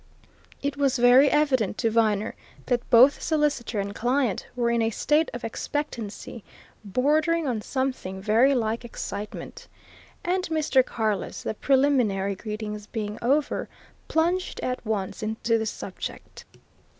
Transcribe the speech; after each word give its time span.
It 0.63 0.77
was 0.77 0.97
very 0.97 1.29
evident 1.29 1.77
to 1.77 1.91
Viner 1.91 2.33
that 2.65 2.89
both 2.89 3.21
solicitor 3.21 3.79
and 3.79 3.93
client 3.93 4.47
were 4.55 4.71
in 4.71 4.81
a 4.81 4.89
state 4.89 5.29
of 5.31 5.43
expectancy 5.43 6.43
bordering 6.83 7.47
on 7.47 7.61
something 7.61 8.19
very 8.19 8.55
like 8.55 8.83
excitement; 8.83 9.67
and 10.23 10.41
Mr. 10.45 10.83
Carless, 10.83 11.43
the 11.43 11.53
preliminary 11.53 12.33
greetings 12.33 12.87
being 12.87 13.19
over, 13.21 13.69
plunged 14.07 14.59
at 14.61 14.83
once 14.83 15.21
into 15.21 15.59
the 15.59 15.67
subject. 15.67 16.45